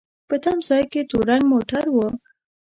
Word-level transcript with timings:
په 0.29 0.35
تم 0.43 0.57
ځای 0.67 0.83
کې 0.91 1.01
تور 1.09 1.23
رنګ 1.29 1.43
موټر 1.51 1.85
و. 1.91 1.97